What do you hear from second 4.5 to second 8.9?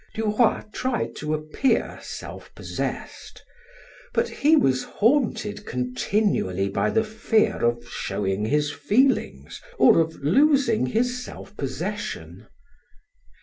was haunted continually by the fear of showing his